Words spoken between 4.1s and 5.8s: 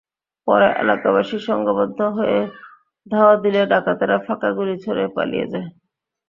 ফাঁকা গুলি ছোড়ে পালিয়ে যায়।